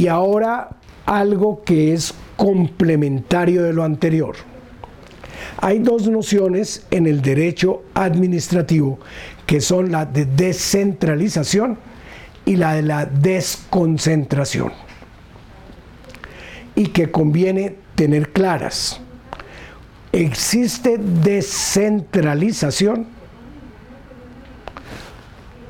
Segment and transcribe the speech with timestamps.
[0.00, 0.70] Y ahora
[1.04, 4.34] algo que es complementario de lo anterior.
[5.58, 8.98] Hay dos nociones en el derecho administrativo
[9.44, 11.76] que son la de descentralización
[12.46, 14.72] y la de la desconcentración
[16.74, 19.02] y que conviene tener claras.
[20.12, 23.06] Existe descentralización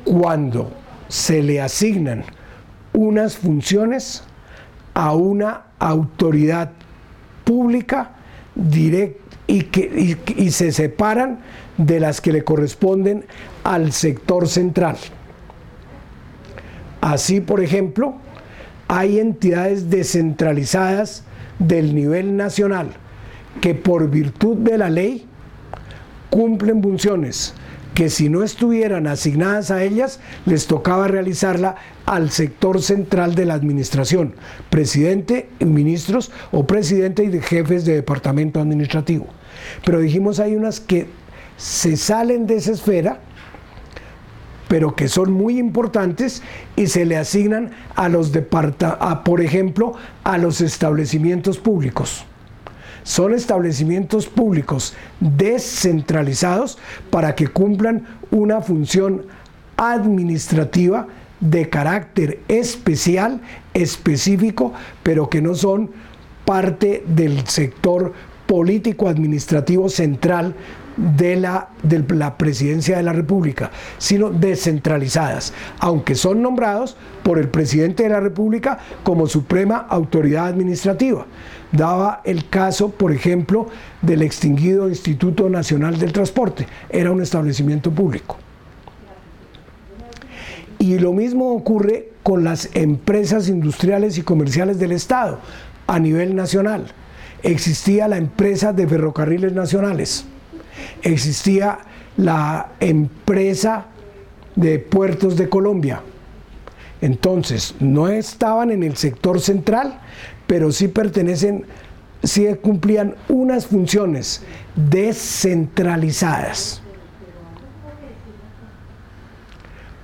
[0.04, 0.70] cuando
[1.08, 2.24] se le asignan
[2.92, 4.22] unas funciones
[4.94, 6.72] a una autoridad
[7.44, 8.12] pública
[8.54, 11.40] directa y, que, y se separan
[11.76, 13.24] de las que le corresponden
[13.64, 14.96] al sector central.
[17.00, 18.14] Así, por ejemplo,
[18.86, 21.24] hay entidades descentralizadas
[21.58, 22.90] del nivel nacional
[23.60, 25.26] que por virtud de la ley
[26.30, 27.54] cumplen funciones
[27.94, 33.54] que si no estuvieran asignadas a ellas, les tocaba realizarla al sector central de la
[33.54, 34.34] administración,
[34.70, 39.26] presidente, ministros o presidente y jefes de departamento administrativo.
[39.84, 41.06] Pero dijimos hay unas que
[41.56, 43.20] se salen de esa esfera,
[44.68, 46.42] pero que son muy importantes
[46.76, 52.24] y se le asignan a los departamentos, por ejemplo, a los establecimientos públicos.
[53.02, 56.78] Son establecimientos públicos descentralizados
[57.10, 59.26] para que cumplan una función
[59.76, 61.06] administrativa
[61.40, 63.40] de carácter especial,
[63.72, 65.90] específico, pero que no son
[66.44, 68.12] parte del sector
[68.46, 70.54] político administrativo central
[71.00, 77.48] de la, de la presidencia de la República, sino descentralizadas, aunque son nombrados por el
[77.48, 81.26] presidente de la República como suprema autoridad administrativa.
[81.72, 83.68] Daba el caso, por ejemplo,
[84.02, 88.36] del extinguido Instituto Nacional del Transporte, era un establecimiento público.
[90.78, 95.38] Y lo mismo ocurre con las empresas industriales y comerciales del Estado
[95.86, 96.86] a nivel nacional.
[97.42, 100.26] Existía la empresa de ferrocarriles nacionales,
[101.02, 101.78] existía
[102.16, 103.86] la empresa
[104.56, 106.02] de puertos de Colombia.
[107.00, 110.00] Entonces, no estaban en el sector central,
[110.46, 111.64] pero sí pertenecen,
[112.22, 114.42] sí cumplían unas funciones
[114.76, 116.82] descentralizadas.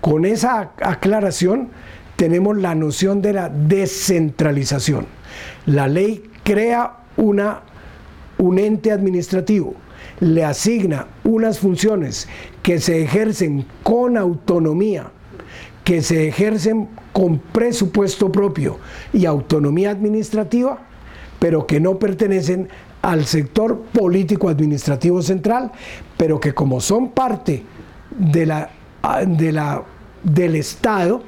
[0.00, 1.68] Con esa aclaración
[2.16, 5.06] tenemos la noción de la descentralización.
[5.66, 9.74] La ley crea un ente administrativo,
[10.20, 12.28] le asigna unas funciones
[12.62, 15.10] que se ejercen con autonomía,
[15.84, 18.78] que se ejercen con presupuesto propio
[19.12, 20.80] y autonomía administrativa,
[21.38, 22.68] pero que no pertenecen
[23.02, 25.70] al sector político administrativo central,
[26.16, 27.62] pero que como son parte
[28.18, 28.70] la
[30.22, 31.22] del Estado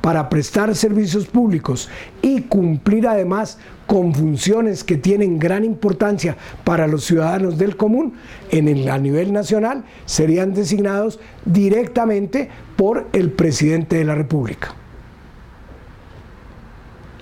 [0.00, 1.88] para prestar servicios públicos
[2.22, 3.58] y cumplir además
[3.90, 8.12] con funciones que tienen gran importancia para los ciudadanos del común,
[8.52, 14.76] en el, a nivel nacional serían designados directamente por el presidente de la República.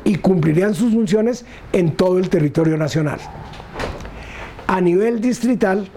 [0.04, 3.18] Y cumplirían sus funciones en todo el territorio nacional.
[4.66, 5.88] A nivel distrital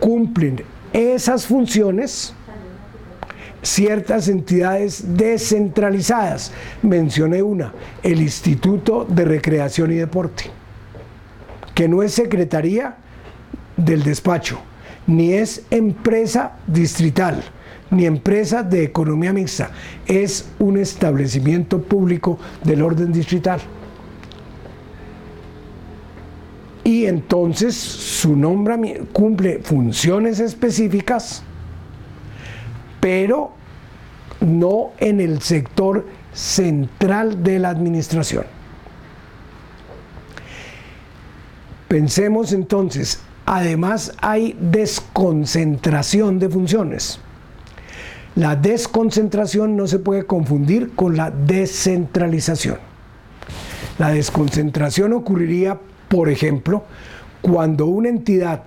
[0.00, 2.34] cumplen esas funciones
[3.66, 6.52] ciertas entidades descentralizadas.
[6.82, 7.72] Mencioné una,
[8.02, 10.44] el Instituto de Recreación y Deporte,
[11.74, 12.96] que no es secretaría
[13.76, 14.58] del despacho,
[15.06, 17.42] ni es empresa distrital,
[17.90, 19.70] ni empresa de economía mixta,
[20.06, 23.60] es un establecimiento público del orden distrital.
[26.84, 31.42] Y entonces su nombre cumple funciones específicas,
[33.06, 33.52] pero
[34.40, 38.44] no en el sector central de la administración.
[41.86, 47.20] Pensemos entonces, además hay desconcentración de funciones.
[48.34, 52.78] La desconcentración no se puede confundir con la descentralización.
[53.98, 55.78] La desconcentración ocurriría,
[56.08, 56.82] por ejemplo,
[57.40, 58.64] cuando una entidad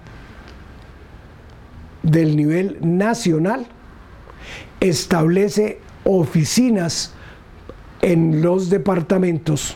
[2.04, 3.68] del nivel nacional
[4.80, 7.14] establece oficinas
[8.02, 9.76] en los departamentos,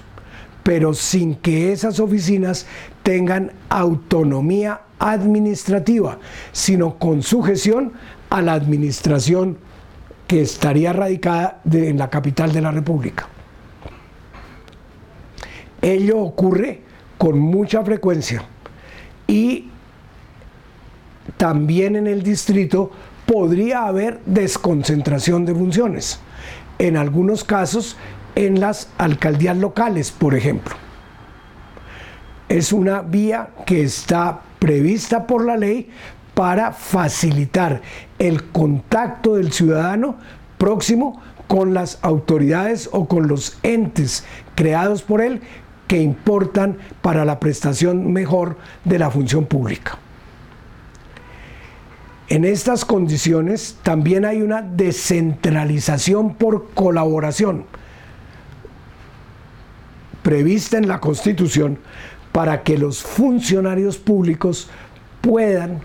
[0.64, 2.66] pero sin que esas oficinas
[3.04, 6.20] tengan autonomía administrativa,
[6.52, 7.94] sino con sujeción
[8.30, 9.58] a la administración
[10.28, 13.28] que estaría radicada en la capital de la República.
[15.82, 16.82] Ello ocurre
[17.18, 18.44] con mucha frecuencia
[19.28, 19.68] y
[21.38, 22.92] también en el distrito
[23.34, 26.20] podría haber desconcentración de funciones.
[26.78, 27.98] En algunos casos
[28.36, 30.76] en las alcaldías locales, por ejemplo.
[32.48, 35.90] Es una vía que está prevista por la ley
[36.36, 37.82] para facilitar
[38.20, 40.18] el contacto del ciudadano
[40.60, 45.42] próximo con las autoridades o con los entes creados por él
[45.88, 49.98] que importan para la prestación mejor de la función pública.
[52.30, 57.66] En estas condiciones también hay una descentralización por colaboración
[60.24, 61.78] prevista en la Constitución
[62.32, 64.70] para que los funcionarios públicos
[65.22, 65.82] puedan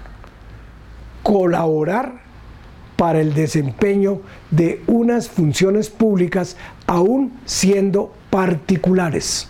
[1.23, 2.23] colaborar
[2.97, 4.21] para el desempeño
[4.51, 6.57] de unas funciones públicas
[6.87, 9.49] aún siendo particulares.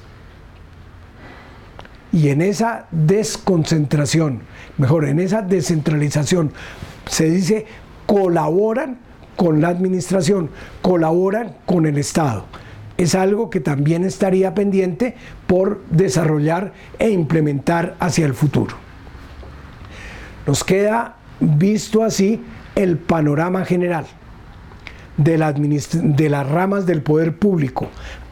[2.18, 4.40] Y en esa desconcentración,
[4.76, 6.52] mejor, en esa descentralización,
[7.06, 7.66] se dice
[8.06, 8.98] colaboran
[9.36, 10.50] con la administración,
[10.82, 12.46] colaboran con el Estado.
[12.96, 15.14] Es algo que también estaría pendiente
[15.46, 18.74] por desarrollar e implementar hacia el futuro.
[20.44, 22.42] Nos queda visto así
[22.74, 24.06] el panorama general
[25.18, 27.88] de, de, las ramas del poder público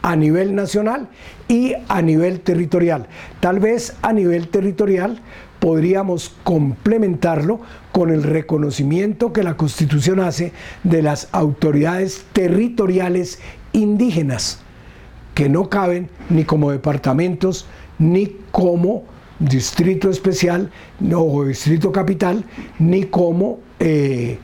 [0.07, 1.09] a nivel nacional
[1.49, 3.07] y a nivel territorial.
[3.41, 5.19] Tal vez a nivel territorial
[5.59, 7.59] podríamos complementarlo
[7.91, 10.53] con el reconocimiento que la Constitución hace
[10.85, 13.39] de las autoridades territoriales
[13.73, 14.61] indígenas,
[15.35, 17.65] que no caben ni como departamentos
[17.99, 19.03] ni como
[19.39, 20.71] distrito especial
[21.13, 22.45] o distrito capital,
[22.79, 24.39] ni como eh,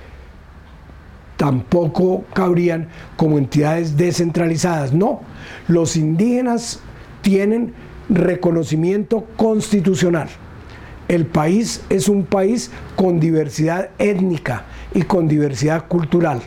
[1.43, 2.87] tampoco cabrían
[3.17, 4.93] como entidades descentralizadas.
[4.93, 5.19] No,
[5.67, 6.79] los indígenas
[7.21, 7.73] tienen
[8.07, 10.29] reconocimiento constitucional.
[11.09, 14.63] El país es un país con diversidad étnica
[14.93, 16.41] y con diversidad cultural.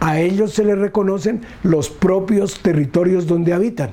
[0.00, 3.92] A ellos se les reconocen los propios territorios donde habitan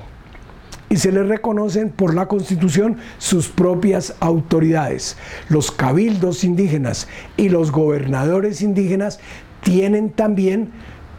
[0.90, 5.16] y se les reconocen por la Constitución sus propias autoridades.
[5.48, 7.08] Los cabildos indígenas
[7.38, 9.22] y los gobernadores indígenas
[9.64, 10.72] tienen también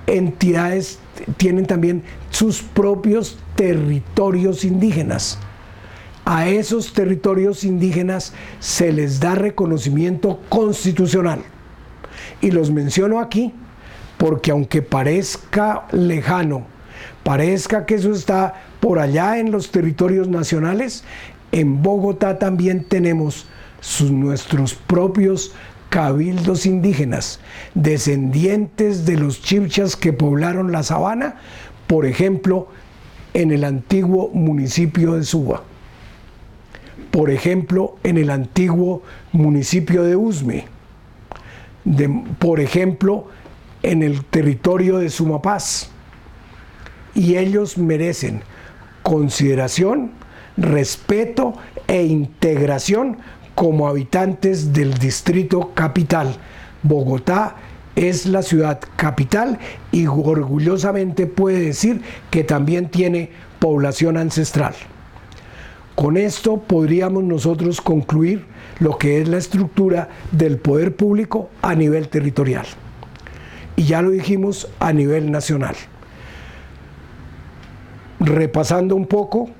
[0.06, 0.98] entidades,
[1.36, 5.38] tienen también sus propios territorios indígenas.
[6.24, 11.42] A esos territorios indígenas se les da reconocimiento constitucional.
[12.40, 13.52] Y los menciono aquí
[14.18, 16.64] porque aunque parezca lejano,
[17.24, 21.02] parezca que eso está por allá en los territorios nacionales,
[21.50, 23.46] en Bogotá también tenemos
[24.10, 25.52] nuestros propios
[25.92, 27.38] cabildos indígenas,
[27.74, 31.36] descendientes de los chipchas que poblaron la sabana,
[31.86, 32.68] por ejemplo,
[33.34, 35.64] en el antiguo municipio de Suba,
[37.10, 39.02] por ejemplo, en el antiguo
[39.32, 40.64] municipio de Usme,
[42.38, 43.28] por ejemplo,
[43.82, 45.90] en el territorio de Sumapaz.
[47.14, 48.40] Y ellos merecen
[49.02, 50.12] consideración,
[50.56, 51.52] respeto
[51.86, 53.18] e integración
[53.54, 56.36] como habitantes del distrito capital.
[56.82, 57.56] Bogotá
[57.96, 59.58] es la ciudad capital
[59.90, 62.00] y orgullosamente puede decir
[62.30, 64.74] que también tiene población ancestral.
[65.94, 68.46] Con esto podríamos nosotros concluir
[68.80, 72.66] lo que es la estructura del poder público a nivel territorial.
[73.76, 75.76] Y ya lo dijimos a nivel nacional.
[78.20, 79.50] Repasando un poco,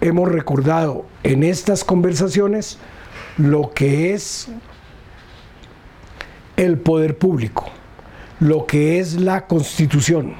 [0.00, 2.78] hemos recordado en estas conversaciones
[3.38, 4.48] lo que es
[6.56, 7.66] el poder público,
[8.40, 10.34] lo que es la constitución.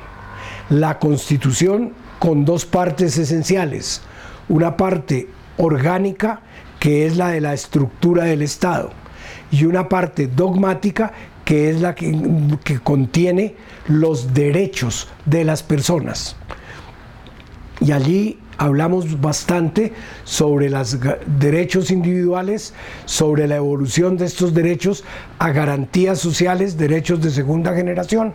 [0.69, 4.03] La constitución con dos partes esenciales.
[4.49, 6.43] Una parte orgánica,
[6.81, 8.91] que es la de la estructura del Estado,
[9.51, 11.13] y una parte dogmática,
[11.45, 12.15] que es la que,
[12.65, 13.55] que contiene
[13.87, 16.37] los derechos de las personas
[17.89, 20.99] y allí hablamos bastante sobre los
[21.39, 22.75] derechos individuales,
[23.07, 25.05] sobre la evolución de estos derechos
[25.39, 28.35] a garantías sociales, derechos de segunda generación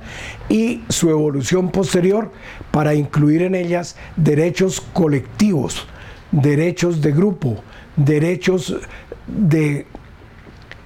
[0.50, 2.32] y su evolución posterior
[2.72, 5.86] para incluir en ellas derechos colectivos,
[6.32, 7.64] derechos de grupo,
[7.96, 8.76] derechos
[9.28, 9.86] de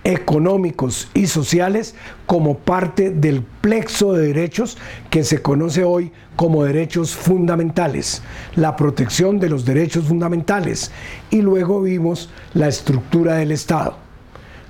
[0.08, 1.94] económicos y sociales
[2.26, 4.78] como parte del plexo de derechos
[5.10, 8.22] que se conoce hoy como derechos fundamentales,
[8.56, 10.92] la protección de los derechos fundamentales
[11.30, 13.98] y luego vimos la estructura del Estado.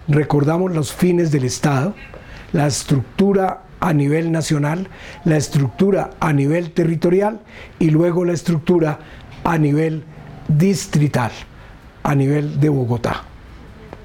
[0.08, 1.94] Recordamos los fines del Estado,
[2.51, 4.89] la estructura a nivel nacional,
[5.24, 7.41] la estructura a nivel territorial
[7.77, 8.98] y luego la estructura
[9.44, 10.03] a nivel
[10.48, 11.32] distrital,
[12.01, 13.24] a nivel de Bogotá.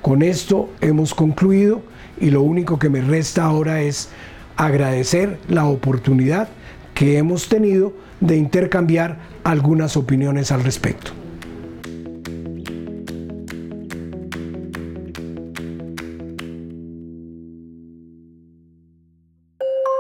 [0.03, 1.81] Con esto hemos concluido
[2.21, 4.09] y lo único que me resta ahora es
[4.57, 6.49] agradecer la oportunidad
[6.93, 11.13] que hemos tenido de intercambiar algunas opiniones al respecto.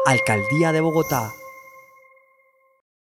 [0.04, 1.30] Alcaldía de Bogotá